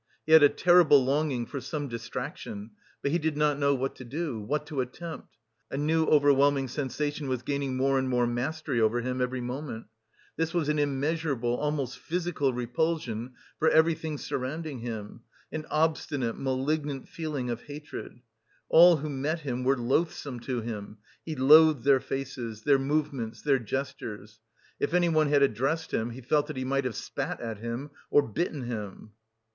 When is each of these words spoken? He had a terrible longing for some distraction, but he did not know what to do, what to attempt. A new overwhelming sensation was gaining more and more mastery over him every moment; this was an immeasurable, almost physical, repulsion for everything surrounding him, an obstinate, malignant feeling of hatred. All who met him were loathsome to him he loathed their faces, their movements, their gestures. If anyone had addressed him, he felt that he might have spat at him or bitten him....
He 0.25 0.31
had 0.31 0.41
a 0.41 0.49
terrible 0.49 1.05
longing 1.05 1.45
for 1.45 1.61
some 1.61 1.87
distraction, 1.87 2.71
but 3.03 3.11
he 3.11 3.19
did 3.19 3.37
not 3.37 3.59
know 3.59 3.75
what 3.75 3.95
to 3.97 4.03
do, 4.03 4.39
what 4.39 4.65
to 4.65 4.81
attempt. 4.81 5.37
A 5.69 5.77
new 5.77 6.05
overwhelming 6.07 6.69
sensation 6.69 7.27
was 7.27 7.43
gaining 7.43 7.77
more 7.77 7.99
and 7.99 8.09
more 8.09 8.25
mastery 8.25 8.81
over 8.81 9.01
him 9.01 9.21
every 9.21 9.41
moment; 9.41 9.85
this 10.37 10.55
was 10.55 10.69
an 10.69 10.79
immeasurable, 10.79 11.55
almost 11.55 11.99
physical, 11.99 12.51
repulsion 12.51 13.35
for 13.59 13.69
everything 13.69 14.17
surrounding 14.17 14.79
him, 14.79 15.21
an 15.51 15.67
obstinate, 15.69 16.35
malignant 16.35 17.07
feeling 17.07 17.51
of 17.51 17.61
hatred. 17.61 18.21
All 18.69 18.95
who 18.97 19.07
met 19.11 19.41
him 19.41 19.63
were 19.63 19.77
loathsome 19.77 20.39
to 20.39 20.61
him 20.61 20.97
he 21.23 21.35
loathed 21.35 21.83
their 21.83 21.99
faces, 21.99 22.63
their 22.63 22.79
movements, 22.79 23.43
their 23.43 23.59
gestures. 23.59 24.39
If 24.79 24.95
anyone 24.95 25.27
had 25.27 25.43
addressed 25.43 25.93
him, 25.93 26.09
he 26.09 26.21
felt 26.21 26.47
that 26.47 26.57
he 26.57 26.65
might 26.65 26.85
have 26.85 26.95
spat 26.95 27.39
at 27.39 27.59
him 27.59 27.91
or 28.09 28.23
bitten 28.23 28.63
him.... 28.63 29.11